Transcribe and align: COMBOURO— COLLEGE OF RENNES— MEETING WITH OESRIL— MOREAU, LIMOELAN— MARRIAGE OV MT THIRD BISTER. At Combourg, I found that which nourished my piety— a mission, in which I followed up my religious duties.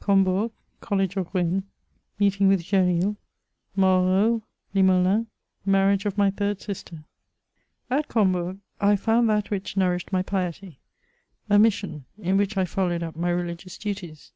COMBOURO— 0.00 0.50
COLLEGE 0.88 1.16
OF 1.16 1.28
RENNES— 1.32 1.62
MEETING 2.18 2.48
WITH 2.48 2.58
OESRIL— 2.62 3.14
MOREAU, 3.76 4.42
LIMOELAN— 4.74 5.28
MARRIAGE 5.64 6.06
OV 6.06 6.18
MT 6.18 6.36
THIRD 6.36 6.66
BISTER. 6.66 7.04
At 7.88 8.08
Combourg, 8.08 8.58
I 8.80 8.96
found 8.96 9.28
that 9.30 9.50
which 9.52 9.76
nourished 9.76 10.10
my 10.12 10.22
piety— 10.22 10.80
a 11.48 11.56
mission, 11.56 12.04
in 12.18 12.36
which 12.36 12.56
I 12.56 12.64
followed 12.64 13.04
up 13.04 13.14
my 13.14 13.30
religious 13.30 13.78
duties. 13.78 14.32